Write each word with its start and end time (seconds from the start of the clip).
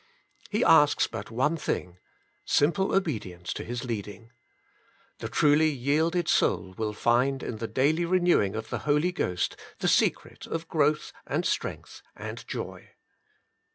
He 0.49 0.63
asks 0.63 1.05
but 1.05 1.29
one 1.29 1.55
thing,— 1.57 1.99
simple 2.43 2.91
obedience 2.91 3.53
to 3.53 3.63
His 3.63 3.85
leading. 3.85 4.31
The 5.19 5.29
truly 5.29 5.69
yielded 5.69 6.27
soul 6.27 6.73
will 6.75 6.93
find 6.93 7.43
in 7.43 7.57
the 7.57 7.67
daily 7.67 8.05
renewing 8.05 8.55
of 8.55 8.71
the 8.71 8.79
Holy 8.79 9.11
Ghost 9.11 9.55
the 9.77 9.87
secret 9.87 10.47
of 10.47 10.67
growth 10.67 11.13
and 11.27 11.45
strength 11.45 12.01
and 12.15 12.47
joy. 12.47 12.93